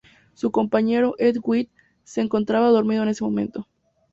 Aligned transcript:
Su 0.33 0.49
compañero, 0.49 1.13
Ed 1.19 1.37
White, 1.43 1.71
se 2.03 2.21
encontraba 2.21 2.69
dormido 2.69 3.03
en 3.03 3.09
ese 3.09 3.23
momento. 3.23 3.67